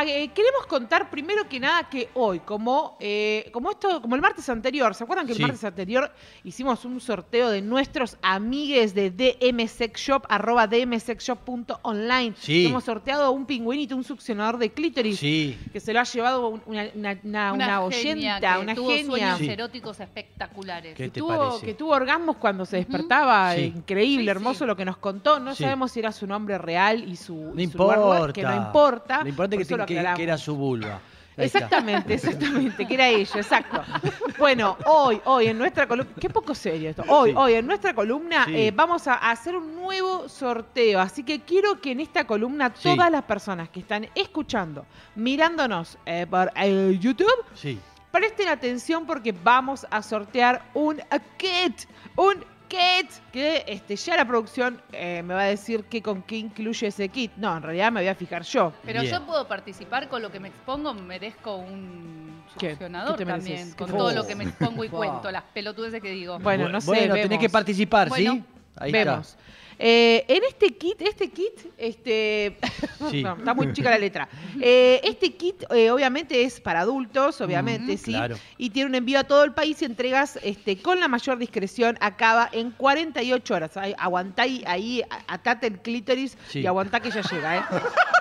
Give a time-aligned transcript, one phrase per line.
[0.00, 4.20] a- eh, queremos contar primero que nada que hoy, como, eh, como esto, como el
[4.20, 5.40] martes anterior, ¿se acuerdan que Sí.
[5.42, 6.10] el martes anterior
[6.44, 12.34] hicimos un sorteo de nuestros amigues de DM Sex Shop, arroba dmsexshop.online?
[12.38, 12.66] Sí.
[12.66, 15.18] Hemos sorteado un pingüinito, un succionador de clítoris.
[15.18, 15.58] Sí.
[15.72, 18.88] Que se lo ha llevado un- una, una, una, una genia oyenta, que una tuvo
[18.90, 19.06] genia.
[19.06, 19.48] sueños Sí.
[19.50, 20.94] eróticos espectaculares.
[20.96, 21.66] ¿Qué te tuvo, parece?
[21.66, 23.72] que tuvo orgasmos cuando se despertaba, Sí.
[23.76, 24.66] increíble, Sí, hermoso sí.
[24.66, 25.38] lo que nos contó.
[25.40, 25.62] No Sí.
[25.64, 28.32] sabemos si era su nombre real y su, No y su lugar importa.
[28.32, 29.22] que no importa.
[29.22, 31.00] Lo importante es que, que- era su vulva.
[31.36, 31.58] Ahí está.
[31.60, 33.82] Exactamente, exactamente, que era ella, exacto.
[34.38, 37.36] Bueno, hoy, hoy en nuestra columna, qué poco serio esto, hoy, Sí.
[37.38, 38.54] hoy en nuestra columna Sí.
[38.56, 42.82] eh, vamos a hacer un nuevo sorteo, así que quiero que en esta columna Sí.
[42.94, 44.84] todas las personas que están escuchando,
[45.14, 47.78] mirándonos eh, por eh, YouTube, Sí.
[48.10, 51.00] Presten atención porque vamos a sortear un
[51.38, 51.88] kit.
[52.16, 53.10] Un kit.
[53.32, 57.08] Que este, ya la producción eh, me va a decir que con qué incluye ese
[57.10, 57.32] kit.
[57.36, 58.72] No, en realidad me voy a fijar yo.
[58.84, 59.12] Pero Bien.
[59.12, 62.70] yo puedo participar con lo que me expongo, merezco un ¿Qué?
[62.70, 63.48] succionador ¿Qué te mereces?
[63.48, 63.70] también.
[63.72, 64.22] ¿Qué Con te todo mereces?
[64.22, 66.38] lo que me expongo y cuento, las pelotudeces que digo.
[66.38, 68.24] Bueno, no sé, Bueno, tenés que participar, ¿sí?
[68.26, 68.44] Bueno,
[68.80, 69.36] Ahí Vemos.
[69.82, 72.58] Eh, en este kit, este kit, este.
[73.10, 73.22] Sí.
[73.22, 74.28] no, está muy chica la letra.
[74.60, 78.12] Eh, este kit, eh, obviamente, es para adultos, obviamente, sí.
[78.12, 78.36] claro.
[78.58, 81.96] Y tiene un envío a todo el país y entregas este, con la mayor discreción.
[82.00, 83.76] Acaba en 48 horas.
[83.78, 86.60] Ahí, aguantá ahí, atate el clítoris Sí.
[86.60, 87.62] y aguantá que ya llega, ¿eh?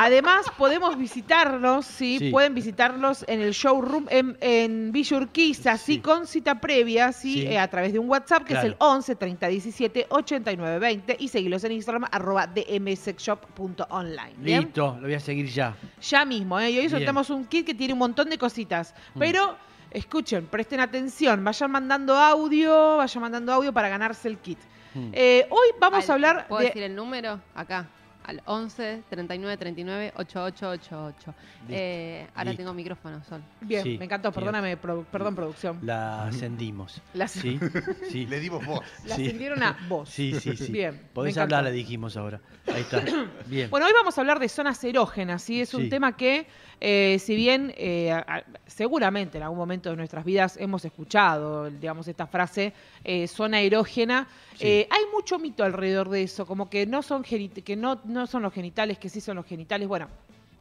[0.00, 2.18] Además, podemos visitarlos, ¿sí?
[2.18, 2.30] Sí.
[2.30, 5.94] Pueden visitarlos en el showroom en, en Villa Urquiza, ¿sí?
[5.94, 6.00] Sí.
[6.00, 7.34] Con cita previa, ¿sí?
[7.34, 7.46] Sí.
[7.48, 8.68] Eh, a través de un WhatsApp, que Claro.
[8.68, 11.16] es el 11 30 17 89 20.
[11.18, 14.34] Y seguirlos en Instagram, arroba dmsexshop.online.
[14.42, 15.74] Listo, lo voy a seguir ya.
[16.00, 16.70] Ya mismo, ¿eh?
[16.70, 18.94] Y hoy soltamos un kit que tiene un montón de cositas.
[19.14, 19.18] Mm.
[19.18, 19.56] Pero,
[19.90, 24.58] escuchen, presten atención, vayan mandando audio, vayan mandando audio para ganarse el kit.
[24.94, 25.10] Mm.
[25.12, 26.66] Eh, hoy vamos Al- a hablar ¿Puedo de...
[26.68, 27.40] decir el número?
[27.54, 27.88] Acá.
[28.28, 31.34] Al 11 39 39 8888.
[31.70, 32.56] Eh, ahora Listo.
[32.58, 33.42] tengo micrófono, Sol.
[33.62, 35.78] Bien, Sí, me encantó, perdóname, perdón, producción.
[35.82, 37.00] La ascendimos.
[37.14, 37.58] La, Sí,
[38.10, 38.26] sí.
[38.26, 38.84] Le dimos voz.
[39.06, 39.24] la Sí.
[39.24, 40.10] ascendieron a vos.
[40.10, 40.70] Sí, sí, sí.
[40.70, 41.56] Bien, me Podés encantó.
[41.56, 42.38] hablar, le dijimos ahora.
[42.66, 43.00] Ahí está.
[43.46, 43.70] Bien.
[43.70, 45.62] Bueno, hoy vamos a hablar de zonas erógenas, ¿sí?
[45.62, 45.88] Es un Sí.
[45.88, 46.46] tema que,
[46.80, 51.70] eh, si bien eh, a- a- seguramente en algún momento de nuestras vidas hemos escuchado,
[51.70, 52.74] digamos, esta frase,
[53.04, 54.66] eh, zona erógena, Sí.
[54.66, 58.42] eh, hay mucho mito alrededor de eso, como que no son que no, no son
[58.42, 59.86] los genitales, que sí son los genitales.
[59.88, 60.08] Bueno,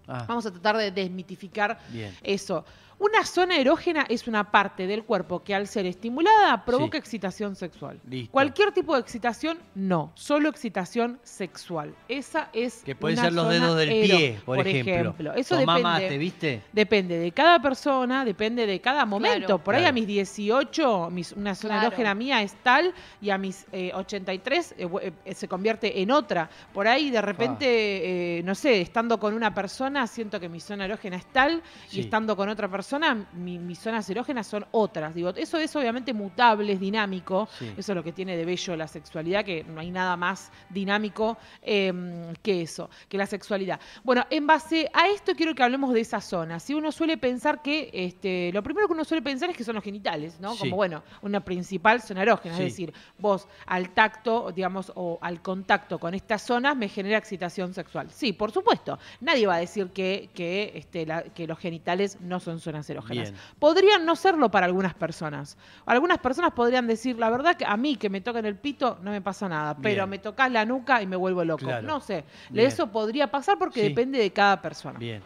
[0.09, 2.16] Ah, vamos a tratar de desmitificar bien.
[2.23, 2.63] eso.
[3.00, 7.00] Una zona erógena es una parte del cuerpo que al ser estimulada provoca Sí.
[7.00, 8.00] excitación sexual.
[8.09, 8.31] Listo.
[8.31, 10.12] Cualquier tipo de excitación, no.
[10.16, 11.94] Solo excitación sexual.
[12.09, 15.34] Esa es Que pueden una ser los dedos del ero- pie, por, ejemplo.
[15.36, 16.06] Eso Tomá depende.
[16.06, 16.62] mate, ¿viste?
[16.74, 19.46] Depende de cada persona, depende de cada momento.
[19.46, 19.63] Claro.
[19.63, 21.88] Por ahí a mis 18, mis- una zona Claro.
[21.90, 26.09] erógena mía es tal y a mis eh, 83 eh, bu- eh, se convierte en
[26.09, 26.50] otra.
[26.74, 30.86] Por ahí de repente, eh, no sé, estando con una persona siento que mi zona
[30.86, 31.97] erógena es tal Sí.
[31.97, 32.87] y estando con otra persona
[33.34, 35.14] mi- mis zonas erógenas son otras.
[35.14, 37.48] Digo, eso es obviamente mutable, es dinámico.
[37.59, 37.66] Sí.
[37.78, 41.38] Eso es lo que tiene de bello la sexualidad, que no hay nada más dinámico
[41.62, 41.92] eh,
[42.42, 43.80] que eso, que la sexualidad.
[44.03, 46.59] Bueno, en base a esto quiero que hablemos de esa zona.
[46.59, 49.75] Si uno suele pensar que, este, lo primero que uno suele pensar es que son
[49.75, 50.54] los genitales, ¿no?
[50.54, 50.59] Sí.
[50.59, 52.56] Como, bueno, una principal zona erógena.
[52.56, 57.74] Es decir, vos al tacto, digamos, o al contacto con estas zonas me genera excitación
[57.74, 58.09] sexual.
[58.12, 59.00] Sí, por supuesto.
[59.22, 63.32] Nadie va a decir que, que, este, la- que los genitales no son zonas erógenas.
[63.32, 63.42] Bien.
[63.60, 65.58] Podrían no serlo para algunas personas.
[65.86, 69.12] Algunas personas podrían decir, la verdad que a mí que me toquen el pito no
[69.12, 70.10] me pasa nada, pero Bien.
[70.10, 71.66] me tocas la nuca y me vuelvo loco.
[71.66, 71.86] Claro.
[71.88, 72.68] No sé, Bien.
[72.68, 73.90] eso podría pasar porque Sí.
[73.90, 75.00] depende de cada persona.
[75.00, 75.22] Bien.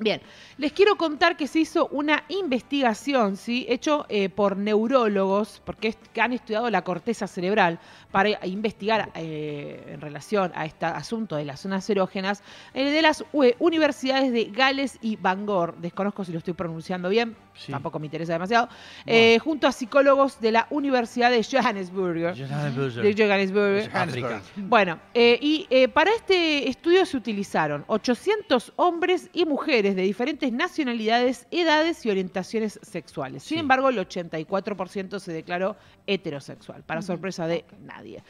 [0.00, 0.20] Bien,
[0.58, 3.66] les quiero contar que se hizo una investigación, ¿sí?
[3.68, 7.78] Hecho eh, por neurólogos, porque es- que han estudiado la corteza cerebral
[8.12, 12.42] para investigar eh, en relación a este asunto de las zonas erógenas,
[12.74, 17.36] eh, de las ue- universidades de Gales y Bangor, desconozco si lo estoy pronunciando bien,
[17.54, 17.72] Sí.
[17.72, 18.68] tampoco me interesa demasiado,
[19.04, 22.34] eh, junto a psicólogos de la Universidad de Johannesburg.
[22.36, 23.90] De Johannesburg.
[23.92, 24.42] África.
[24.56, 30.52] Bueno, eh, y eh, para este estudio se utilizaron 800 hombres y mujeres de diferentes
[30.52, 33.42] nacionalidades, edades y orientaciones sexuales.
[33.42, 33.60] Sin Sí.
[33.60, 35.76] embargo, el 84% se declaró
[36.06, 38.22] heterosexual, para sorpresa de nadie.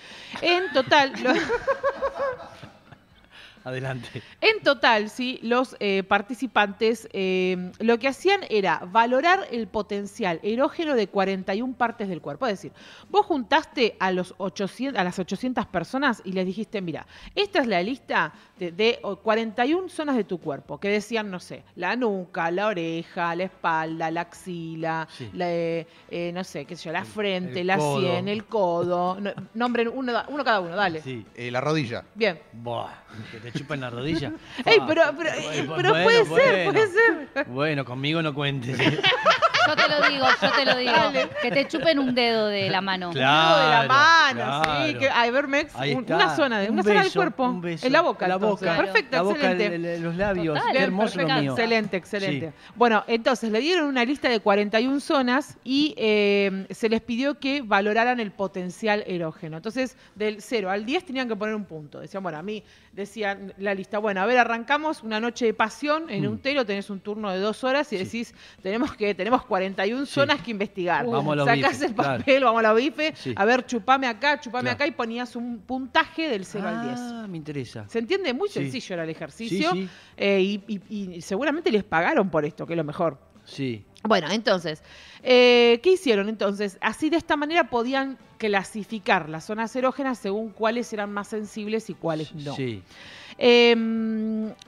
[0.43, 1.33] En total, lo-
[3.65, 4.23] Adelante.
[4.41, 10.95] en total, sí, los eh, participantes eh, lo que hacían era valorar el potencial erógeno
[10.95, 12.47] de 41 partes del cuerpo.
[12.47, 12.73] Es decir,
[13.11, 17.67] vos juntaste a, los 800, a las 800 personas y les dijiste, mira, esta es
[17.67, 21.97] la lista de, de, o 41 zonas de tu cuerpo, que decían, no sé, la
[21.97, 25.31] nuca, la oreja, la espalda, la axila, Sí.
[25.33, 28.01] la, eh, eh, no sé, qué sé yo, la frente, el la codo.
[28.01, 29.21] sien, el codo.
[29.21, 31.01] No- nombren uno, uno cada uno, dale.
[31.03, 31.25] Sí.
[31.35, 32.05] Eh, la rodilla.
[32.15, 32.39] Bien.
[32.53, 32.91] Buah,
[33.31, 34.33] que te chupen la rodilla.
[34.65, 36.73] Ey, pero, pero, bueno, pero bueno, puede ser, bueno.
[36.73, 37.45] puede ser.
[37.49, 38.79] Bueno, conmigo no cuentes.
[39.69, 40.93] Yo te lo digo, yo te lo digo.
[40.93, 41.29] Dale.
[41.43, 43.11] Que te chupen un dedo de la mano.
[43.11, 43.57] Claro.
[43.57, 44.95] Dedo de la mano, sí.
[44.95, 47.45] Que, a ver, Mex, un- una zona, de, Un una zona del cuerpo.
[47.45, 47.87] un beso.
[47.87, 48.77] En la boca, La boca.
[48.77, 49.75] Perfecto, La boca, excelente.
[49.77, 50.59] el- el- los labios.
[50.59, 51.35] Total, Qué hermoso perfecto.
[51.35, 51.53] lo mío.
[51.53, 52.47] Excelente, excelente.
[52.57, 52.73] Sí.
[52.75, 57.63] Bueno, entonces le dieron una lista de 41 zonas y eh, se les pidió que
[57.63, 59.57] valoraran el potencial erógeno.
[59.59, 62.01] Entonces, del 0 al 10 tenían que poner un punto.
[62.01, 62.63] Decían, bueno, a mí
[62.93, 66.29] decían la lista, bueno, a ver, arrancamos una noche de pasión en Mm.
[66.29, 68.05] un telo, tenés un turno de dos horas y Sí.
[68.05, 70.13] decís, tenemos que tenemos 41 Sí.
[70.13, 71.07] zonas que investigar.
[71.07, 72.19] Vamos Sacás bifes, el claro.
[72.19, 73.35] papel, vamos a los bifes, Sí.
[73.37, 74.75] a ver, chupame acá, chupame Claro.
[74.77, 76.99] acá y ponías un puntaje del 0 al 10.
[77.01, 77.85] Ah, me interesa.
[77.89, 78.33] ¿Se entiende?
[78.35, 79.73] Muy sencillo era el ejercicio.
[80.17, 83.19] Eh, y, y- y seguramente les pagaron por esto, que es lo mejor.
[83.45, 83.85] Sí.
[84.05, 84.83] Bueno, entonces,
[85.23, 86.79] eh, ¿qué hicieron entonces?
[86.81, 91.95] Así de esta manera podían clasificar las zonas erógenas según cuáles eran más sensibles y
[91.95, 92.55] cuáles no.
[92.55, 92.83] Sí.
[93.39, 93.75] Eh,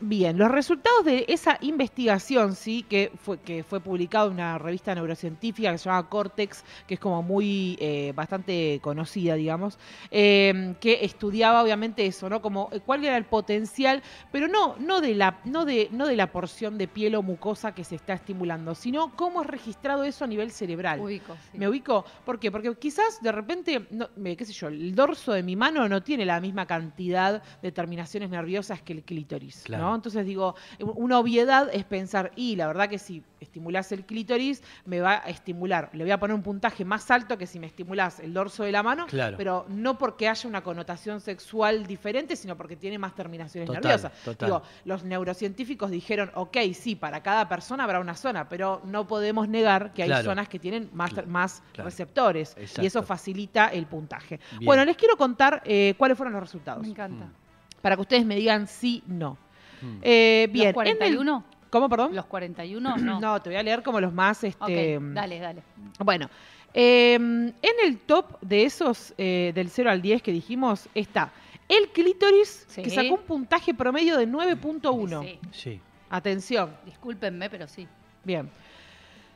[0.00, 4.94] bien, los resultados de esa investigación, sí, que fue, que fue publicado en una revista
[4.94, 9.78] neurocientífica que se llama Cortex, que es como muy, eh, bastante conocida, digamos,
[10.10, 12.40] eh, que estudiaba obviamente eso, ¿no?
[12.40, 16.16] Como eh, cuál era el potencial, pero no, no, de la, no, de, no de
[16.16, 20.24] la porción de piel o mucosa que se está estimulando, sino cómo es registrado eso
[20.24, 21.00] a nivel cerebral.
[21.00, 21.58] Ubico, sí.
[21.58, 22.04] ¿Me ubico?
[22.24, 22.50] ¿Por qué?
[22.50, 26.24] Porque quizás de repente, no, qué sé yo, el dorso de mi mano no tiene
[26.24, 29.84] la misma cantidad de terminaciones nerviosas que el clítoris, Claro.
[29.84, 29.94] ¿no?
[29.94, 35.00] Entonces digo, una obviedad es pensar, y la verdad que si estimulás el clítoris, me
[35.00, 38.20] va a estimular, le voy a poner un puntaje más alto que si me estimulás
[38.20, 39.36] el dorso de la mano, Claro.
[39.36, 44.12] pero no porque haya una connotación sexual diferente, sino porque tiene más terminaciones Total, nerviosas.
[44.24, 44.46] total.
[44.48, 49.48] Digo, los neurocientíficos dijeron, ok, sí, para cada persona habrá una zona, pero no podemos
[49.48, 50.24] negar que hay Claro.
[50.24, 51.88] zonas que tienen más, Claro, más claro.
[51.88, 54.38] receptores y eso facilita el puntaje.
[54.52, 54.66] Bien.
[54.66, 57.28] Bueno, les quiero contar eh, cuáles fueron los resultados, Me encanta.
[57.82, 59.36] Para que ustedes me digan sí, no.
[59.82, 59.98] Mm.
[60.02, 61.44] Eh, bien, ¿Los en el- 41?
[61.70, 62.14] ¿Cómo, perdón?
[62.14, 62.96] ¿Los 41?
[62.96, 63.20] No.
[63.20, 64.42] No, te voy a leer como los más...
[64.44, 65.62] Este, dale, dale.
[66.00, 66.28] Bueno,
[66.74, 67.54] eh, en
[67.84, 71.30] el top de esos, eh, del 0 al 10 que dijimos, está
[71.68, 72.82] el clítoris, Sí.
[72.82, 75.22] que sacó un puntaje promedio de 9.1.
[75.22, 75.80] Sí, Sí.
[76.10, 77.86] Atención, discúlpenme, pero sí.
[78.24, 78.50] bien.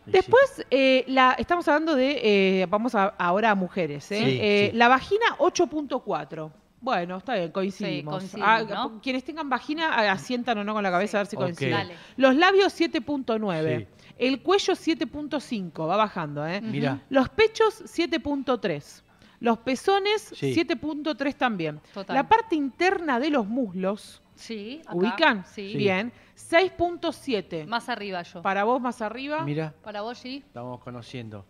[0.07, 4.19] Después, eh, la, estamos hablando de, eh, vamos a- ahora a mujeres, ¿eh?
[4.19, 4.77] Sí, Eh, sí.
[4.77, 6.51] La vagina 8.4.
[6.85, 8.23] Bueno, está bien, coincidimos.
[8.23, 9.01] Sí, coincidimos, Ah, ¿no?
[9.01, 11.73] Quienes tengan vagina, ah, asientan o no con la cabeza a ver si coinciden.
[11.73, 11.95] Dale.
[12.19, 13.79] Los labios 7.9.
[13.79, 13.87] Sí.
[14.19, 16.61] El cuello 7.5, va bajando, ¿eh?
[16.61, 17.03] Mira.
[17.09, 19.03] Los pechos 7.3.
[19.41, 20.55] Los pezones Sí.
[20.55, 21.81] 7.3 también.
[21.93, 22.15] Total.
[22.15, 24.95] La parte interna de los muslos, Sí, acá.
[24.97, 25.45] ¿ubican?
[25.47, 25.73] Sí.
[25.73, 25.77] Sí.
[25.79, 26.13] Bien.
[26.37, 27.67] 6.7.
[27.67, 28.43] Más arriba yo.
[28.43, 29.43] Para vos más arriba.
[29.45, 29.73] Mira.
[29.83, 30.43] Para vos, sí.
[30.47, 31.45] Estamos conociendo.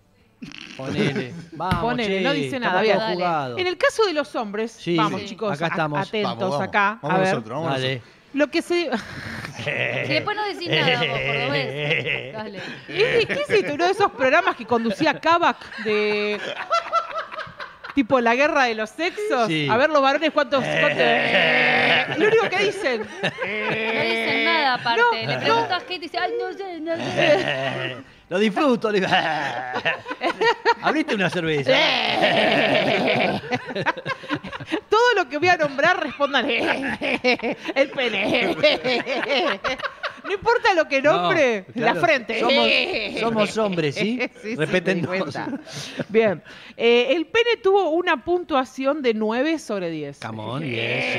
[0.77, 1.33] Ponele.
[1.53, 2.97] Vamos, Ponele, che, no dice nada, bien.
[2.99, 3.61] todos jugados.
[3.61, 4.97] En el caso de los hombres, Sí.
[4.97, 5.29] vamos Sí.
[5.29, 6.09] chicos, Acá a- estamos.
[6.09, 6.69] atentos Vamos, vamos.
[6.69, 6.99] acá.
[7.03, 7.95] Vamos a ver, nosotros, vamos Dale.
[7.95, 8.15] nosotros.
[8.35, 8.91] lo que se...
[9.65, 12.33] Si después no decís nada, vos, cordobés.
[12.35, 12.61] Dale.
[12.89, 13.73] ¿Qué, qué hiciste?
[13.73, 16.41] Uno de esos programas que conducía Kavak de...
[17.95, 19.47] Tipo la guerra de los sexos.
[19.47, 19.69] Sí.
[19.71, 20.65] A ver los varones cuántos...
[20.65, 23.03] cuántos- Lo único que dicen.
[23.03, 23.31] No
[24.03, 24.44] dicen
[24.77, 25.27] nada aparte.
[25.27, 27.97] no, Le preguntas a Kate y dice, ay, no sé, no sé.
[28.31, 28.91] Lo disfruto.
[28.91, 29.13] le digo.
[30.83, 31.73] Abriste una cerveza.
[34.89, 38.57] Todo lo que voy a nombrar respondan el pene.
[40.25, 41.95] No importa lo que nombre, No, claro.
[41.95, 42.41] la frente.
[42.41, 42.67] Somos,
[43.21, 44.19] somos hombres, ¿sí?
[44.43, 44.57] sí,
[45.07, 45.49] cuenta.
[46.09, 46.43] Bien.
[46.79, 50.21] Eh, el pene tuvo una puntuación de 9 sobre 10.
[50.21, 51.15] Come on, yes,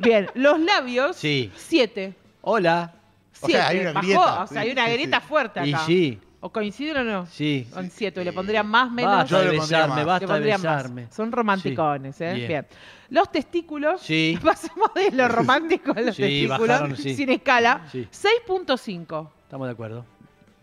[0.00, 0.28] Bien.
[0.34, 1.50] Los labios, Sí.
[1.56, 2.14] 7.
[2.42, 2.94] Hola.
[3.42, 4.42] O sea, hay una Bajó, grieta.
[4.42, 5.26] O sea, hay una sí, grieta sí.
[5.26, 5.86] fuerte Y acá.
[5.86, 7.26] sí, ¿O coinciden o no?
[7.26, 7.66] sí.
[7.72, 8.24] Con 7.
[8.24, 9.12] Le pondría más, menos.
[9.12, 10.06] Basta Yo de le pondría besarme, más.
[10.06, 10.62] Basta de pondría más.
[10.76, 11.06] besarme.
[11.10, 12.32] Son romanticones, ¿eh?
[12.34, 12.48] Bien.
[12.48, 12.66] Bien.
[13.10, 14.00] Los testículos.
[14.02, 14.38] Sí.
[14.44, 16.68] Pasemos de lo romántico a los Sí, testículos.
[16.68, 17.14] bajaron, sí.
[17.14, 17.82] Sin escala.
[17.90, 18.06] Sí.
[18.10, 19.28] 6.5.
[19.44, 20.04] Estamos de acuerdo.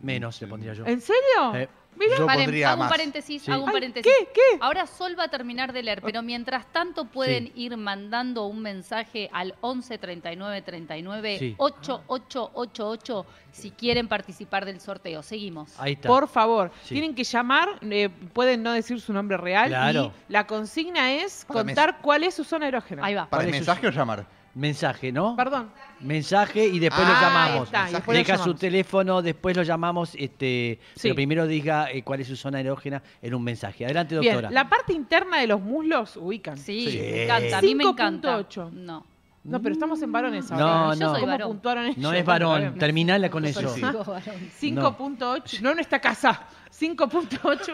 [0.01, 0.86] Menos le pondría yo.
[0.86, 1.56] ¿En serio?
[1.56, 1.67] Eh,
[1.98, 2.18] Mira.
[2.18, 2.92] Yo Paren, pondría hago un más.
[2.92, 3.51] paréntesis, Sí.
[3.51, 4.12] hago un Ay, paréntesis.
[4.20, 4.27] ¿Qué?
[4.34, 4.58] ¿Qué?
[4.62, 9.30] Ahora Sol va a terminar de leer, pero mientras tanto pueden ir mandando un mensaje
[9.34, 11.56] al 11 39 39 Sí.
[11.58, 15.24] 8888 si quieren participar del sorteo.
[15.24, 15.80] Seguimos.
[15.80, 16.08] Ahí está.
[16.08, 16.96] Por favor, Sí.
[16.96, 20.13] tienen que llamar, eh, pueden no decir su nombre real Claro.
[20.30, 23.04] y la consigna es Para contar cuál es su zona erógena.
[23.06, 23.25] Ahí va.
[23.30, 24.25] ¿Para ¿Cuál el mensaje o llamar?
[24.58, 25.36] Mensaje, ¿no?
[25.36, 25.70] Perdón.
[26.00, 27.60] Mensaje y después lo Ah, llamamos.
[27.60, 28.60] ahí está, y después lo Deja su llamamos.
[28.60, 31.02] teléfono, después lo llamamos, este, Sí.
[31.04, 33.86] pero primero diga eh, cuál es su zona erógena en un mensaje.
[33.86, 34.52] Adelante, Bien, doctora.
[34.52, 36.58] la parte interna de los muslos ubican.
[36.58, 36.98] Sí, Sí.
[37.00, 37.58] me encanta.
[37.58, 38.38] A mí me encanta.
[38.40, 38.72] 5.8.
[38.74, 39.06] No.
[39.44, 40.66] No, pero estamos en varones ahora.
[40.66, 41.12] No, no.
[41.12, 41.48] soy ¿Cómo varón.
[41.50, 41.98] puntuaron ellos?
[42.00, 43.70] No es varón, terminala con Sí, eso.
[43.70, 43.76] sí.
[43.82, 44.36] Digo, varón.
[44.60, 45.62] 5.8.
[45.62, 46.48] No, en esta casa.
[46.70, 47.74] 5.8.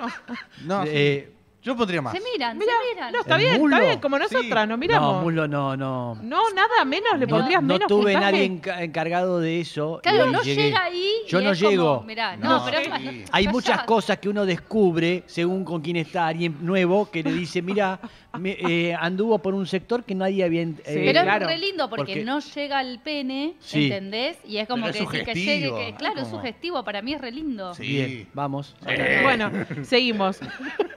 [0.65, 1.31] No, Eh,
[1.63, 2.13] yo pondría más.
[2.13, 3.13] Se miran, Mira, se miran.
[3.13, 3.75] no, está ¿El bien, muslo?
[3.77, 4.69] está bien, como nosotras, Sí.
[4.69, 5.15] nos miramos.
[5.15, 6.15] No, muslo no, no.
[6.21, 8.31] No, nada menos, le No- pondrías no, menos tuve puntaje?
[8.31, 9.99] nadie enca- encargado de eso.
[10.03, 10.63] Claro, no llegué.
[10.65, 11.09] llega ahí.
[11.27, 12.01] Yo y no es como, llego.
[12.05, 12.89] mirá, No, no, pero es sí.
[12.89, 13.51] más- Hay callá.
[13.51, 17.99] muchas cosas que uno descubre según con quién está alguien nuevo que le dice, mira,
[18.37, 20.63] me, eh, anduvo por un sector que nadie había...
[20.63, 21.45] ent- Sí, eh, Pero claro.
[21.45, 23.85] es re lindo porque, Porque- no llega al pene, Sí.
[23.85, 24.37] ¿entendés?
[24.45, 26.37] Y es como Pero que es decir que llegue, sugestivo, que, es claro, es como-
[26.41, 27.73] sugestivo, para mí es re lindo.
[27.75, 27.83] Sí.
[27.83, 28.75] Bien, vamos.
[29.21, 29.51] Bueno,
[29.83, 30.39] seguimos.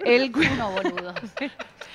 [0.05, 1.15] El, cu- Uno boludo.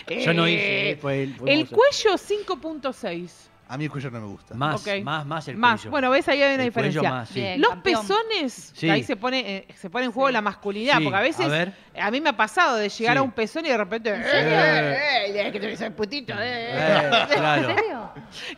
[0.26, 3.30] Yo no hice, Eh, fue el, el cuello 5.6.
[3.70, 4.54] A mí el cuello no me gusta.
[4.54, 5.02] Más, Ok.
[5.02, 5.80] más, más el Más.
[5.82, 5.92] cuello.
[5.92, 7.10] Bueno, ves, ahí hay una El cuello diferencia.
[7.10, 7.36] más, sí.
[7.40, 7.62] Bien.
[7.62, 8.02] Los campeón.
[8.02, 8.90] pezones, Sí.
[8.90, 10.34] ahí se pone, eh, se pone en juego Sí.
[10.34, 11.74] la masculinidad, Sí, porque a veces a ver.
[12.00, 13.20] A, mí me ha pasado de llegar Sí.
[13.20, 14.60] a un pezón y de repente, eh, serio?
[14.60, 16.72] eh, eh, que te el putito, eh.
[16.74, 17.70] Eh, claro.
[17.70, 18.12] ¿En serio?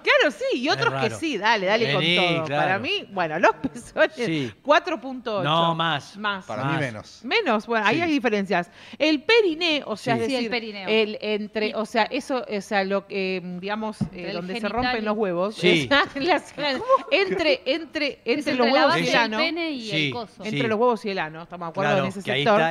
[0.03, 2.45] Claro, sí, y otros que sí, dale, dale Vení, con todo.
[2.45, 2.61] claro.
[2.63, 4.51] Para mí, bueno, los pezones, Sí.
[4.63, 5.43] 4.8.
[5.43, 6.15] No, más.
[6.17, 6.45] Más.
[6.45, 6.73] Para Más.
[6.73, 7.19] mí menos.
[7.23, 8.01] Menos, bueno, ahí Sí.
[8.01, 8.69] hay diferencias.
[8.99, 10.21] El periné, o sea, Sí.
[10.21, 10.87] es Sí, decir, el perineo.
[10.89, 14.59] el entre, o sea, eso, o sea, lo que, mm, digamos, eh, Entre el donde
[14.59, 15.89] se rompen los huevos, Sí.
[15.91, 16.79] esa- la zona-
[17.11, 20.05] entre, entre, Es entre los la huevos base y el ano, pene y Sí.
[20.07, 20.43] el coso.
[20.43, 20.67] entre Sí.
[20.67, 22.61] los huevos y el ano, estamos de acuerdo Claro, en ese que ahí sector.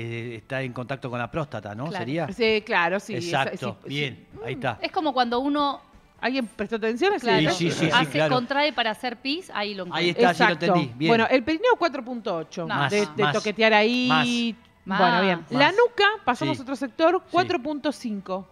[0.00, 1.84] Está, eh, está en contacto con la próstata, ¿no?
[1.88, 1.98] Claro.
[2.04, 2.28] ¿Sería?
[2.32, 3.14] Sí, claro, sí.
[3.16, 4.38] Exacto, sí, bien, sí.
[4.44, 4.78] ahí está.
[4.82, 5.80] Es como cuando uno
[6.18, 8.34] ¿Alguien prestó atención claro, Sí, sí, sí, hace, claro.
[8.34, 10.30] contrae para hacer pis, ahí lo Ahí encuentro.
[10.30, 11.10] está, sí lo entendí, bien.
[11.10, 12.56] Bueno, el perineo 4.8.
[12.60, 12.66] No.
[12.68, 14.56] Más, de, de más, toquetear ahí.
[14.86, 14.98] más.
[14.98, 15.38] Bueno, bien.
[15.40, 15.50] Más.
[15.50, 16.60] La nuca, pasamos Sí.
[16.60, 17.36] a otro sector, Sí.
[17.36, 18.46] 4.5.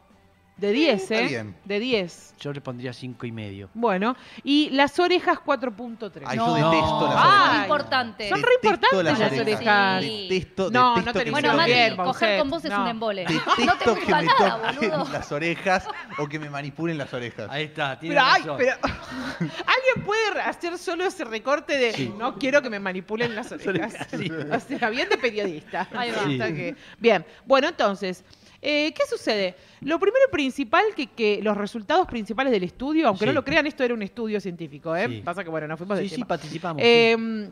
[0.57, 1.27] De 10, está ¿eh?
[1.27, 1.57] bien.
[1.65, 2.35] De 10.
[2.39, 3.69] Yo le pondría cinco y medio.
[3.75, 6.23] Bueno, y las orejas 4.3.
[6.27, 6.47] Ay, No.
[6.57, 7.53] yo detesto las orejas.
[7.55, 8.29] Muy importante.
[8.29, 9.59] Son re Detesto importantes las las orejas.
[9.59, 10.03] orejas.
[10.05, 10.29] Sí.
[10.31, 12.83] Detesto, No, no detesto tenés que Bueno, Hicieron me Mati, coger con vos es No.
[12.83, 13.21] un embole.
[13.23, 15.13] Detesto No te que gusta me nada, toquen boludo.
[15.13, 17.49] las orejas o que me manipulen las orejas.
[17.51, 18.57] Ahí está, tiene Pero, ay, razón.
[18.59, 18.73] pero
[19.41, 22.15] alguien puede hacer solo ese recorte de Sí.
[22.17, 24.07] no quiero que me manipulen las orejas.
[24.11, 24.31] Sí.
[24.55, 25.89] O sea, bien de periodista.
[25.97, 26.47] Ahí va.
[26.47, 28.25] Que- Bien, bueno, entonces,
[28.65, 29.55] eh, ¿qué sucede?
[29.83, 33.85] Lo primero principal, que, que los resultados principales del estudio, aunque no lo crean, esto
[33.85, 35.07] era un estudio científico, ¿eh?
[35.09, 35.23] Sí.
[35.25, 36.83] Pasa que, bueno, nos fuimos del Sí, sí, participamos.
[36.85, 37.51] Eh,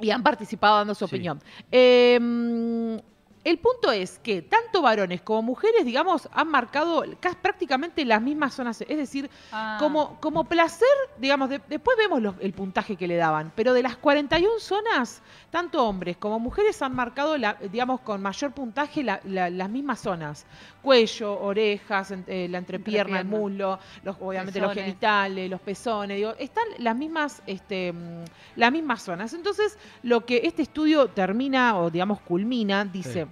[0.00, 1.14] y han participado dando su Sí.
[1.14, 1.40] opinión.
[1.72, 3.00] Eh,
[3.42, 8.54] el punto es que tanto varones como mujeres, digamos, han marcado casi prácticamente las mismas
[8.54, 8.80] zonas.
[8.82, 9.76] Es decir, Ah.
[9.80, 10.86] como, como placer,
[11.18, 15.22] digamos, de- después vemos los- el puntaje que le daban, pero de las 41 zonas,
[15.50, 20.00] tanto hombres como mujeres han marcado, la, digamos, con mayor puntaje la- la- las mismas
[20.00, 20.44] zonas.
[20.82, 24.84] Cuello, orejas, en- eh, la entrepierna, el muslo, los, obviamente los Pezones.
[24.84, 28.24] genitales, los pezones, digo, están las mismas, este, mm,
[28.56, 29.32] las mismas zonas.
[29.32, 33.26] Entonces, lo que este estudio termina, o digamos, culmina, dice...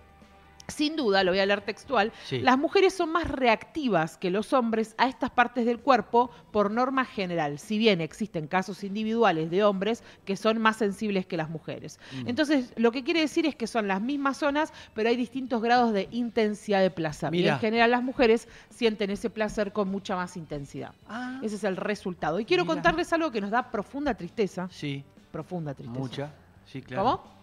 [0.68, 2.40] Sin duda, lo voy a leer textual, Sí.
[2.40, 7.06] las mujeres son más reactivas que los hombres a estas partes del cuerpo por norma
[7.06, 11.98] general, si bien existen casos individuales de hombres que son más sensibles que las mujeres.
[12.22, 12.28] Mm.
[12.28, 15.94] Entonces, lo que quiere decir es que son las mismas zonas, pero hay distintos grados
[15.94, 17.34] de intensidad de placer.
[17.34, 20.92] Y en general las mujeres sienten ese placer con mucha más intensidad.
[21.08, 22.38] Ah, Ese es el resultado.
[22.40, 22.75] Y quiero Mira.
[22.75, 24.68] contarles algo que nos da profunda tristeza.
[24.70, 25.98] sí, Profunda tristeza.
[25.98, 26.32] mucha.
[26.66, 27.02] Sí, claro.
[27.04, 27.38] ¿Cómo?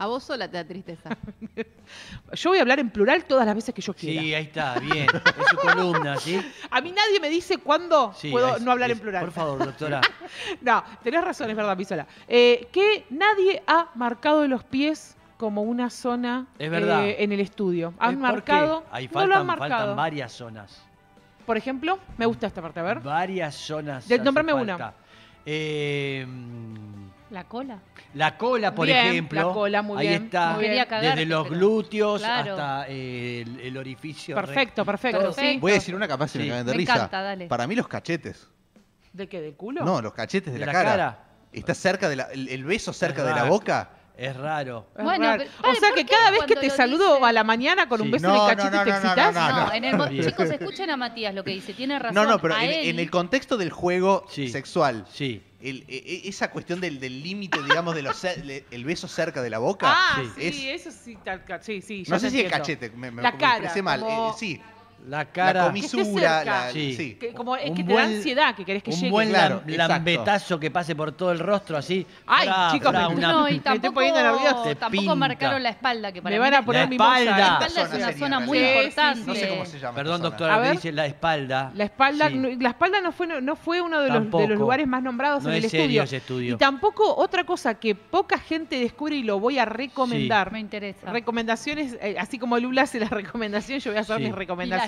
[0.00, 1.10] A vos sola te da tristeza.
[2.32, 4.20] Yo voy a hablar en plural todas las veces que yo quiera.
[4.22, 5.06] Sí, ahí está, bien.
[5.14, 6.40] Es su columna, ¿sí?
[6.70, 9.24] A mí nadie me dice cuándo Sí, puedo no hablar es- en plural.
[9.24, 10.00] Por favor, doctora.
[10.60, 12.06] No, tenés razón, es verdad, Pisola.
[12.28, 17.04] Eh, que nadie ha marcado los pies como una zona Es verdad.
[17.06, 17.94] eh, en el estudio.
[17.98, 18.52] Han ¿Eh, por qué?
[18.52, 18.84] marcado.
[18.92, 19.70] Ahí no faltan, lo han marcado.
[19.70, 20.82] faltan varias zonas.
[21.46, 23.00] Por ejemplo, me gusta esta parte, a ver.
[23.00, 24.06] Varias zonas.
[24.06, 24.76] De- hace una.
[24.78, 24.94] falta.
[25.46, 27.78] Eh, mm, La cola.
[28.14, 29.48] la cola, por Bien, ejemplo.
[29.48, 30.52] la cola, muy ahí bien, está.
[30.54, 30.86] muy bien.
[30.88, 32.52] Desde los pero- glúteos Claro.
[32.52, 34.34] hasta eh, el, el orificio.
[34.34, 35.34] Perfecto, perfecto.
[35.60, 36.44] Voy a decir una capaz si Sí.
[36.44, 36.94] me caen de Me risa.
[36.94, 37.46] encanta, dale.
[37.46, 38.48] Para mí los cachetes.
[39.12, 39.40] ¿De qué?
[39.42, 39.84] ¿Del culo?
[39.84, 40.90] No, los cachetes de, ¿De la, la cara.
[40.90, 41.24] cara?
[41.52, 43.90] Está cerca de la, el, el beso cerca de la boca.
[44.18, 44.88] Es raro.
[44.98, 45.44] Es Bueno, raro.
[45.60, 48.00] pero- o sea ¿por que cada vez que te saludo dice- a la mañana con
[48.00, 48.12] un Sí.
[48.14, 49.34] beso No, de no, cachete no, te no, no, excitas.
[49.34, 51.72] no, No, en el chicos, escuchen a Matías lo que dice.
[51.72, 52.14] Tiene razón.
[52.16, 54.48] No, no, pero en, él- en el contexto del juego Sí.
[54.48, 55.40] sexual, Sí.
[55.62, 59.06] el- e- e- esa cuestión del del límite, digamos, de los cer- le- el beso
[59.06, 59.86] cerca de la boca.
[59.88, 60.50] Ah, Sí.
[60.52, 62.02] sí, Es- eso sí, tal, sí, sí.
[62.08, 62.64] no sé si el entiendo.
[62.64, 64.00] cachete, me, me- La me cara, expresé mal.
[64.00, 64.60] como- eh, sí,
[65.06, 65.64] La La cara.
[65.64, 66.94] comisura, la, Sí.
[66.94, 67.14] sí.
[67.14, 69.10] Que, como es Un que te da ansiedad que querés que un llegue.
[69.10, 72.06] buen Claro, lambetazo que pase por todo el rostro así.
[72.26, 74.64] Ay, chicos, me- una- No, y me estoy tampoco.
[74.64, 77.30] Te tampoco marcaron la espalda, que para Me van a la poner La espalda.
[77.30, 79.24] espalda es una sería, zona muy importante.
[79.26, 79.94] No sé cómo se llama.
[79.94, 81.70] Perdón, doctora, me dice la espalda.
[81.74, 84.46] La espalda, la espalda no fue, no fue uno de los, de Tampoco.
[84.48, 86.02] los lugares más nombrados No en el es estudio.
[86.02, 86.54] ese estudio.
[86.54, 90.52] Y tampoco otra cosa que poca gente descubre y lo voy a recomendar.
[90.52, 91.10] Me interesa.
[91.10, 94.22] Recomendaciones, eh, así como Lula hace las recomendaciones, yo voy a hacer Sí.
[94.24, 94.32] mis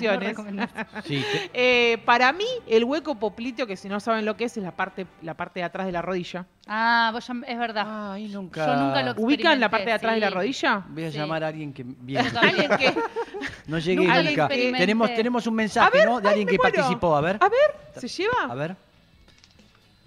[0.01, 0.67] no.
[1.05, 4.63] Sí, Eh, para mí, el hueco popliteo, que si no saben lo que es, es
[4.63, 6.45] la parte, la parte de atrás de la rodilla.
[6.67, 8.11] Ah, vos ya- es verdad.
[8.13, 8.65] Ay, nunca.
[8.65, 10.83] Yo nunca lo ¿Ubican la parte de atrás de la rodilla?
[10.89, 11.17] Voy a Sí.
[11.17, 11.81] llamar a alguien que.
[12.41, 12.93] Alguien que.
[13.67, 14.47] No llegué Nunca.
[14.47, 16.19] Tenemos, tenemos un mensaje, ver, ¿no?
[16.19, 16.75] De ay, alguien me que muero.
[16.75, 17.15] participó.
[17.15, 17.37] A ver.
[17.39, 18.43] A ver, ¿se lleva?
[18.49, 18.75] A ver.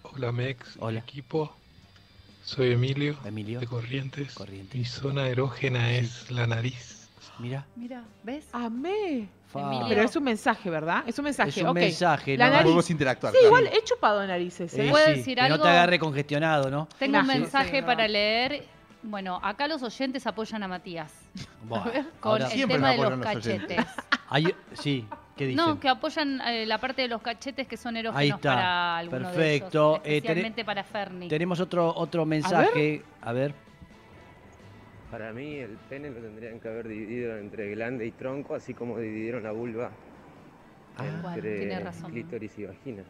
[0.03, 0.99] Hola Mex, Hola.
[1.01, 1.55] equipo.
[2.45, 3.59] Soy Emilio, Emilio.
[3.61, 4.35] de Corrientes.
[4.35, 4.75] Corrientes.
[4.79, 6.94] Mi zona erógena es la nariz.
[7.39, 7.67] Mira.
[7.77, 8.47] Mira, ¿ves?
[8.53, 9.29] Amé.
[9.47, 9.87] Fa.
[9.89, 11.05] Pero es un mensaje, ¿verdad?
[11.07, 11.51] Es un mensaje.
[11.51, 12.51] Es un mensaje, La ¿no?
[12.53, 12.65] nariz.
[12.65, 13.33] Podemos interactuar.
[13.33, 13.59] Sí, claro.
[13.61, 14.87] igual he chupado narices, ¿eh?
[14.87, 15.65] Eh, ¿Puedo sí, decir que no algo?
[15.65, 16.89] te agarre congestionado, ¿no?
[16.99, 18.65] Tengo un mensaje sí, para leer.
[19.03, 21.13] Bueno, acá los oyentes apoyan a Matías
[21.65, 21.83] Buah,
[22.21, 23.77] con ahora- el Siempre tema me de los apoyan los oyentes.
[23.77, 24.05] cachetes.
[24.31, 25.65] Hay- sí, ¿qué dicen?
[25.67, 28.97] No, que apoyan eh, la parte de los cachetes que son erógenos Ahí está, para
[28.97, 29.91] algunos perfecto.
[29.93, 31.29] de ellos, Eh, especialmente para Ferni.
[31.29, 33.03] Tenemos otro, otro mensaje.
[33.21, 33.55] A ver.
[35.15, 38.99] Para mí el pene lo tendrían que haber dividido entre glande y tronco, así como
[38.99, 39.93] dividieron la vulva
[40.99, 42.11] tiene entre razón.
[42.11, 43.05] clítoris y vagina.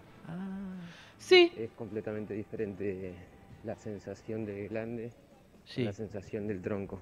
[1.16, 1.50] Sí.
[1.56, 3.14] Es completamente diferente
[3.64, 5.12] la sensación del glande
[5.64, 5.80] Sí.
[5.80, 7.00] a la sensación del tronco.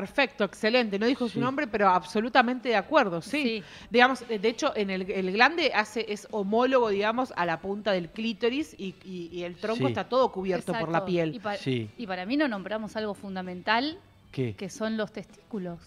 [0.00, 0.98] Perfecto, excelente.
[0.98, 1.34] No dijo Sí.
[1.34, 3.42] su nombre, pero absolutamente de acuerdo, sí.
[3.42, 3.64] Sí.
[3.90, 8.10] Digamos, de hecho, en el, el glande hace, es homólogo, digamos, a la punta del
[8.10, 9.92] clítoris y, y- y el tronco Sí.
[9.92, 11.34] está todo cubierto por la piel.
[11.34, 11.88] Y, pa- Sí.
[11.96, 13.98] y para mí no nombramos algo fundamental,
[14.32, 14.54] ¿Qué?
[14.54, 15.78] que son los testículos.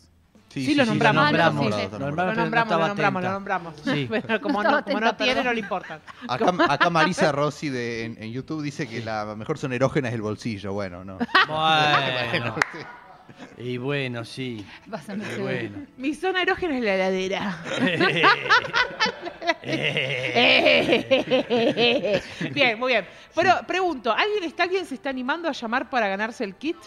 [0.49, 1.15] Sí, lo nombramos.
[1.21, 1.65] No, nombramos.
[1.69, 3.73] Lo Nombramos, no lo nombramos, lo nombramos.
[3.83, 4.07] Sí.
[4.09, 5.99] Pero como No no, estaba como no atenta, tiene, no le importa.
[6.27, 10.15] Acá, acá Marisa Rossi de, en, en YouTube dice que la mejor zona erógena es
[10.15, 10.73] el bolsillo.
[10.73, 11.19] Bueno, no.
[11.47, 12.55] Bueno.
[13.57, 14.65] Y bueno, sí.
[14.89, 15.77] Pásame Y bueno.
[15.97, 17.57] Mi zona erógena es la heladera.
[22.53, 23.05] bien, muy bien.
[23.35, 26.77] Pero pregunto, ¿alguien está, alguien se está animando a llamar para ganarse el kit?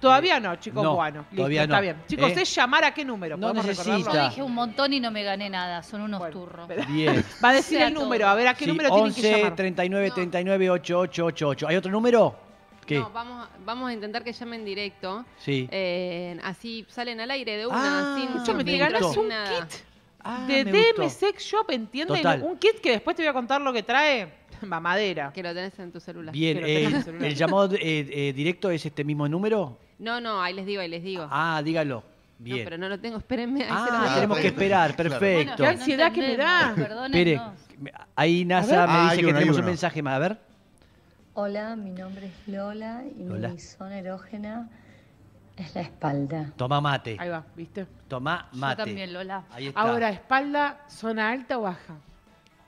[0.00, 1.20] Todavía no, chicos, No, bueno.
[1.30, 1.82] Listo, todavía está no.
[1.82, 1.96] bien.
[2.06, 2.42] Chicos, ¿Eh?
[2.42, 3.36] es llamar a qué número.
[3.38, 3.96] No ¿Podemos necesita.
[3.96, 4.22] recordarlo?
[4.22, 6.68] Yo dije un montón y no me gané nada, son unos Bueno, turros.
[6.88, 7.24] Bien.
[7.42, 9.36] Va a decir Sea el número, a ver a qué Sí, número tienen que 11
[9.38, 9.56] llamar.
[9.56, 11.68] 39 39 8888.
[11.68, 12.36] ¿Hay otro número?
[12.84, 12.98] ¿Qué?
[12.98, 15.24] No, vamos, a- vamos a intentar que llamen directo.
[15.38, 15.68] Sí.
[15.70, 19.66] Eh, así salen al aire de Ah, una, Escúchame, sin te me un nada.
[19.68, 19.80] kit
[20.26, 21.10] Ah, de DM.
[21.10, 22.16] Sex Shop, ¿entienden?
[22.16, 22.42] Total.
[22.42, 24.32] Un kit que después te voy a contar lo que trae.
[24.62, 25.30] Mamadera.
[25.32, 26.32] Que lo tenés en tu celular.
[26.32, 27.28] Bien, lo eh, el celular.
[27.28, 29.78] ¿el llamado eh, eh, directo es este mismo número?
[29.98, 31.26] No, no, ahí les digo, ahí les digo.
[31.30, 32.02] Ah, dígalo.
[32.38, 32.64] No, Bien.
[32.64, 33.62] pero no lo tengo, espérenme.
[33.62, 35.10] Ahí se ah, los Ah, tenemos que esperar, Claro.
[35.10, 35.56] perfecto.
[35.62, 36.74] Qué ansiedad que me da.
[37.06, 37.40] Espere,
[38.16, 40.14] ahí NASA me Ah, dice que uno, tenemos un mensaje más.
[40.14, 40.38] A ver.
[41.36, 44.68] Hola, mi nombre es Lola y mi zona erógena
[45.56, 46.52] es la espalda.
[46.56, 47.16] Toma mate.
[47.18, 47.88] Ahí va, ¿viste?
[48.06, 48.84] Toma Yo mate.
[48.84, 49.42] también, Lola.
[49.50, 49.80] Ahí está.
[49.80, 51.94] Ahora, espalda, zona alta o baja.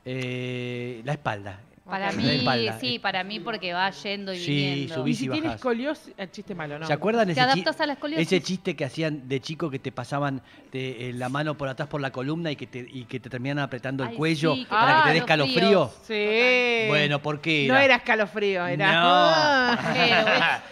[0.05, 1.61] Eh, la espalda.
[1.89, 2.81] Para mí, espalda.
[2.81, 5.07] sí, para mí porque va yendo y Sí, viniendo.
[5.07, 5.55] Y si bajás.
[5.55, 6.87] escoliosis, el chiste malo, ¿no?
[6.87, 8.27] ¿Se acuerdan Te ese, chi- a la escoliosis.
[8.27, 11.89] ese chiste que hacían de chico que te pasaban de, eh, la mano por atrás
[11.89, 14.65] por la columna y que te, y que te terminaban apretando el Ay, cuello sí,
[14.65, 15.93] que para que te dé te da escalofrío?
[16.03, 16.85] Sí.
[16.89, 17.67] Bueno, ¿por qué?
[17.69, 18.93] No era escalofrío, era.
[18.93, 19.77] No.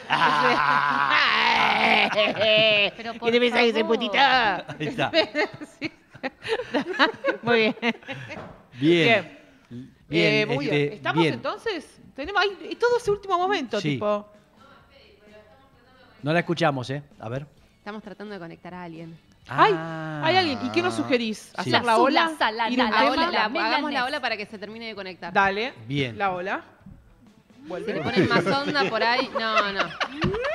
[2.96, 3.96] Pero ¿Qué por te pensás que favor.
[3.96, 4.56] putita?
[4.78, 5.10] Ahí está.
[7.42, 7.74] Muy bien.
[8.80, 9.04] Bien.
[9.04, 9.38] Bien,
[10.10, 10.92] Eh, muy este, bien.
[10.94, 11.34] ¿Estamos bien.
[11.34, 12.00] entonces?
[12.14, 13.90] Tenemos ahí y todo ese último momento, Sí.
[13.94, 14.28] tipo.
[16.22, 17.02] No la escuchamos, ¿eh?
[17.18, 17.46] A ver.
[17.78, 19.18] Estamos tratando de conectar a alguien.
[19.46, 20.22] Ay, Ah.
[20.24, 20.58] hay alguien.
[20.64, 21.38] ¿Y qué nos sugerís?
[21.38, 21.52] Sí.
[21.56, 22.24] ¿Hacer La la ola?
[22.28, 23.12] zula, sala, ¿Ir a un la La tema?
[23.12, 25.32] ola, la- la hagamos la ola para que se termine de conectar.
[25.32, 25.74] Dale.
[25.86, 26.16] Bien.
[26.16, 26.64] La ola.
[27.62, 27.94] Si Vuelve.
[27.94, 29.82] le ponen más onda por ahí, no, no.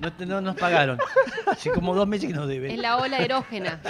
[0.00, 0.98] No, te- no nos pagaron.
[1.46, 2.82] Hace como dos meses que nos Es deben.
[2.82, 3.80] la ola erógena.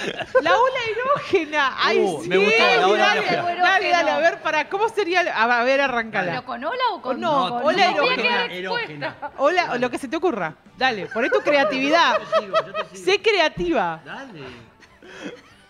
[0.43, 1.73] La ola erógena.
[1.79, 2.29] Ay, Uh, sí.
[2.29, 3.63] me gustó la ola dale, erógena.
[3.63, 5.21] Dale, dale, a ver, para, ¿cómo sería?
[5.21, 6.31] A ver, arrancala.
[6.33, 8.15] ¿Pero con ola o con no, con- ola no, erógena.
[8.15, 9.07] tiene que dar Erógena.
[9.09, 9.33] respuesta.
[9.43, 10.55] Hola, o lo que se te ocurra.
[10.77, 12.21] Dale, poné tu creatividad.
[12.93, 14.01] Sé creativa.
[14.05, 14.43] Dale.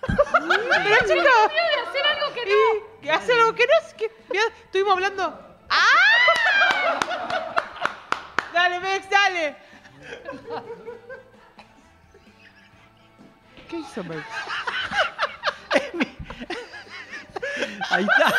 [0.07, 1.27] Pero chicos.
[1.88, 4.11] hacer algo que y- que hace algo que no es que.
[4.64, 5.38] estuvimos hablando.
[5.70, 7.01] ¡Ah!
[8.53, 9.57] Dale, Mex, dale.
[13.68, 14.23] ¿Qué hizo Mex?
[17.90, 18.35] Ahí está.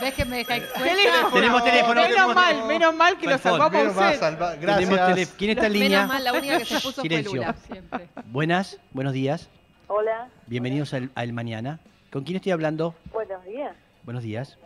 [0.00, 0.94] ¿Ves que me deja expuesta?
[0.94, 1.30] Teléfono.
[1.32, 2.66] Tenemos teléfono, Menos tenemos mal, teléfono.
[2.68, 5.34] menos mal que lo salvamos a Menos mal, salva- Gracias.
[5.36, 6.06] ¿Quién está en Menos línea?
[6.06, 7.34] mal, la única que se puso Silencio.
[7.34, 7.54] Lula.
[7.70, 8.08] Siempre.
[8.26, 9.48] Buenas, buenos días.
[9.86, 11.78] Hola, Bienvenidos al, al Mañana.
[12.10, 12.94] ¿Con quién estoy hablando?
[13.12, 13.74] buenos días.
[14.04, 14.58] Buenos días.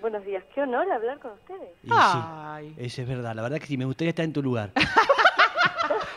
[0.00, 1.70] Buenos días, qué honor hablar con ustedes.
[1.84, 3.34] Y Ay, sí, eso es verdad.
[3.36, 4.70] La verdad que sí, me gustaría estar en tu lugar.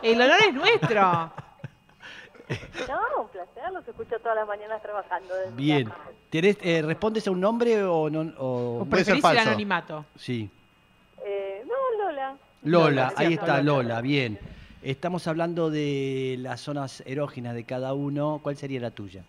[0.01, 1.31] el honor es nuestro.
[2.87, 5.33] No, un placer, los escucho todas las mañanas trabajando.
[5.35, 5.91] desde Bien.
[6.29, 8.19] ¿Tenés, eh, ¿Respondes a un nombre o no?
[8.37, 10.05] o- ¿O Puede ser preferís el anonimato?
[10.15, 10.47] Sí.
[11.25, 12.35] Eh, no, Lola.
[12.61, 13.81] Lola, ahí está Lola.
[13.83, 14.37] Lola, bien.
[14.83, 18.39] Estamos hablando de las zonas erógenas de cada uno.
[18.43, 19.23] ¿Cuál sería la tuya?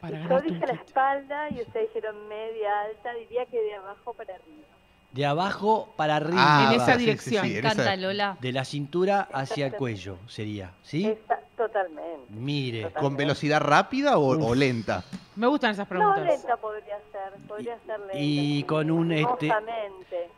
[0.00, 4.34] Para Yo dije la espalda y ustedes dijeron media alta, diría que de abajo para
[4.36, 4.68] arriba.
[5.16, 6.36] De abajo para arriba.
[6.38, 7.44] Ah, En va, esa sí, sí, dirección.
[7.46, 8.36] sí, Me en encanta, esa- Lola.
[8.40, 11.06] De la cintura hacia el cuello sería, ¿sí?
[11.06, 12.26] Está, totalmente.
[12.30, 12.92] Mire.
[12.92, 15.04] ¿Con velocidad rápida o, o lenta?
[15.36, 16.24] Me gustan esas No, preguntas.
[16.26, 18.18] lenta podría ser, podría ser lenta.
[18.18, 19.52] y sí, con un, este-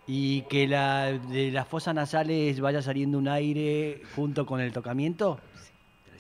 [0.06, 5.38] y que la, de las fosas nasales vaya saliendo un aire junto con el tocamiento.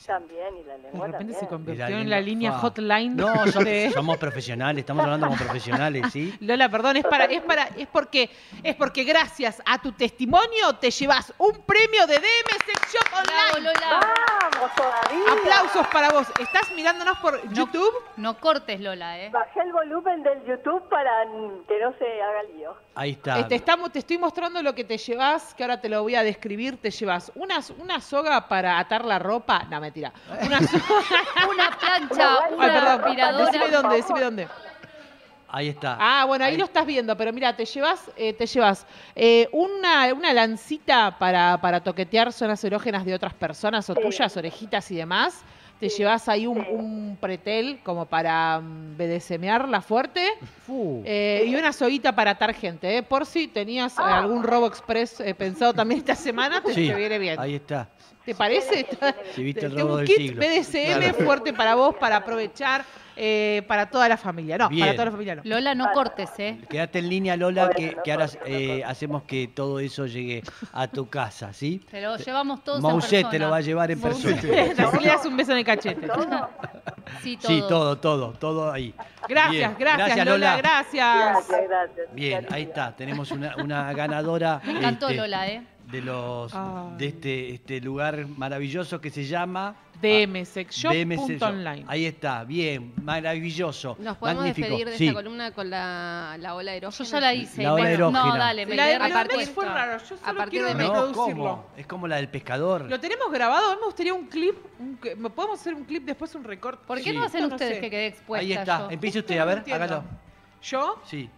[0.08, 2.58] También, y la De lengua repente se convirtió De la en la línea Fa.
[2.58, 6.34] hotline No, som- de- somos profesionales, estamos hablando como profesionales, ¿sí?
[6.40, 8.30] Lola, perdón, es para, es para, es porque,
[8.62, 13.56] es porque gracias a tu testimonio te llevas un premio de DM Sex Shop Bravo,
[13.58, 13.74] Online.
[13.74, 14.14] Lola.
[14.50, 15.32] ¡Vamos todavía!
[15.40, 16.26] Aplausos para vos.
[16.40, 17.92] ¿Estás mirándonos por YouTube?
[18.16, 19.28] No cortes, Lola, ¿eh?
[19.30, 21.24] Bajé el volumen del YouTube para
[21.68, 22.74] que no se haga lío.
[22.94, 23.40] Ahí está.
[23.40, 26.14] Eh, Te, estamos, te estoy mostrando lo que te llevas, que ahora te lo voy
[26.14, 26.80] a describir.
[26.80, 29.64] Te llevas una, una soga para atar la ropa.
[29.70, 29.97] No, mentira.
[30.06, 30.84] Una soga.
[31.50, 33.00] Una plancha, Ay, una perdón.
[33.00, 33.44] aspiradora.
[33.52, 34.48] Decime dónde, decime dónde.
[35.50, 35.96] Ahí está.
[35.98, 36.58] Ah, bueno, ahí, Ahí.
[36.58, 41.58] lo estás viendo, pero mira, te llevas, eh, te llevas eh, una, una lancita para,
[41.62, 44.00] para toquetear zonas erógenas de otras personas o Sí.
[44.02, 45.40] tuyas, orejitas y demás.
[45.80, 46.66] Te Sí, llevas ahí un, sí.
[46.70, 50.28] un pretel como para mm, BDSMearla fuerte.
[50.66, 51.02] Fu.
[51.06, 53.02] eh, y una soguita para atar gente, ¿eh?
[53.02, 54.18] Por si tenías Ah.
[54.18, 57.38] algún robo express eh, pensado también esta semana, te, Sí, te viene bien.
[57.40, 57.88] ahí está.
[58.28, 58.86] ¿Te parece?
[59.34, 60.42] Si viste el robo un del kit siglo.
[60.42, 61.24] BDSM Claro.
[61.24, 62.84] fuerte para vos, para aprovechar,
[63.16, 64.58] eh, para toda la familia.
[64.58, 64.80] No, Bien.
[64.80, 65.42] para toda la familia no.
[65.46, 66.58] Lola, no cortes, ¿eh?
[66.68, 70.42] Quédate en línea, Lola, que, ahora eh, hacemos que todo eso llegue
[70.74, 71.80] a tu casa, ¿sí?
[71.90, 73.30] Te lo llevamos todos en Mousset persona.
[73.30, 74.36] te lo va a llevar en persona.
[74.76, 76.06] Así le das un beso en el cachete.
[77.22, 77.48] Sí, todo.
[77.48, 78.94] Sí, todo, todo, todo ahí.
[79.26, 79.76] Gracias, Bien.
[79.78, 81.16] gracias, Lola, gracias.
[81.16, 82.06] Gracias, gracias.
[82.14, 84.60] Bien, ahí está, tenemos una, una ganadora.
[84.62, 85.62] Me encantó, este, Lola, ¿eh?
[85.90, 86.96] De los Ay.
[86.98, 91.48] de este, este lugar maravilloso que se llama DM Sex BM Sex Shop.
[91.48, 91.84] Online.
[91.88, 93.96] Ahí está, bien, maravilloso.
[93.98, 94.68] Nos podemos magnífico.
[94.68, 95.06] despedir de sí.
[95.08, 97.08] esta columna con la, la ola Yo erógena.
[97.08, 97.62] ya la hice.
[97.62, 98.24] La ola erógena.
[98.26, 100.84] No, dale, me La a partir- fue raro, yo a solo partir quiero de
[101.34, 101.64] No.
[101.76, 102.82] Es como la del pescador.
[102.88, 105.84] Lo tenemos grabado, a mí me gustaría un clip, un que- ¿me podemos hacer un
[105.84, 106.84] clip después un recorte?
[106.86, 107.16] ¿Por qué Sí.
[107.16, 107.80] no hacen No ustedes sé.
[107.80, 108.90] que quede expuesta Ahí está, yo?
[108.90, 110.04] empiece usted, a ver, hágalo.
[110.62, 111.00] ¿Yo?
[111.06, 111.30] Sí.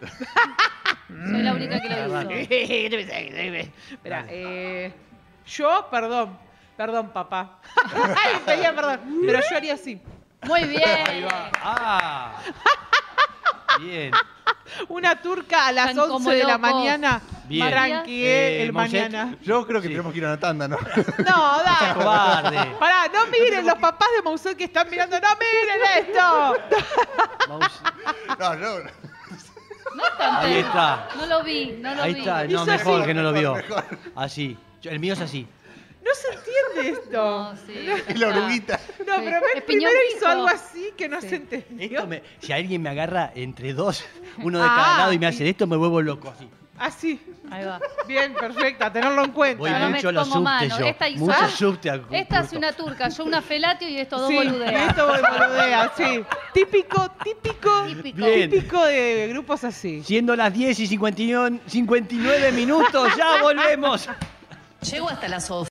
[1.30, 2.30] Soy la única que lo hizo.
[3.90, 4.92] Espera, eh,
[5.46, 6.38] yo, perdón,
[6.76, 7.58] perdón, papá.
[7.94, 10.00] Ay, pedía perdón, pero yo haría así.
[10.42, 10.82] Muy bien.
[11.08, 11.50] Ahí va.
[11.62, 12.32] Ah.
[13.80, 14.10] Bien.
[14.88, 16.60] Una turca a las Están 11 como de la locos.
[16.60, 17.20] mañana.
[17.44, 17.70] Bien.
[17.70, 18.26] Tranqui, Eh,
[18.58, 19.36] eh, el mañana.
[19.42, 19.92] Yo creo que Sí.
[19.94, 20.76] tenemos que ir a una tanda, ¿no?
[21.18, 21.94] No, dale.
[21.94, 22.66] Cobarde.
[22.78, 25.18] Pará, no miren los papás de Mousset que están mirando.
[25.20, 26.56] ¡No miren esto!
[27.48, 27.82] Mouse.
[28.38, 28.78] No, yo.
[29.94, 30.66] No tan Ahí bien.
[30.66, 31.08] está.
[31.16, 32.20] No lo vi, no lo Ahí vi.
[32.20, 32.44] está.
[32.44, 33.06] No, Hizo mejor así.
[33.08, 33.54] que no lo vio.
[33.54, 34.56] Mejor, Así.
[34.82, 35.46] Yo- El mío es así.
[36.02, 37.10] No se entiende esto.
[37.12, 37.88] No, sí.
[38.14, 38.80] Y la oruguita.
[39.06, 39.20] No, Sí.
[39.24, 40.30] pero Es me, piñón primero hizo fijo.
[40.30, 41.28] algo así que no Sí.
[41.28, 41.86] se entendió.
[41.98, 44.04] Esto me- si alguien me agarra entre dos,
[44.38, 46.48] uno de Ah, cada lado y me hace esto, me vuelvo loco así.
[46.80, 47.20] Así.
[47.50, 47.78] Ahí va.
[48.08, 49.58] Bien, perfecto, a tenerlo en cuenta.
[49.58, 50.78] Voy no me mucho a los subtes mano.
[50.78, 50.86] yo.
[50.86, 54.20] Esta hizo- Mucho Ah, subte a- Esta es una turca, yo una felatio y estos
[54.22, 54.74] dos Sí, boludean.
[54.88, 56.24] esto boludea, sí.
[56.54, 58.24] Típico, típico, Típico.
[58.24, 60.02] Típico de grupos así.
[60.02, 64.08] Siendo las 10 y 59, 59 minutos, ya volvemos.
[64.90, 65.50] Llego hasta las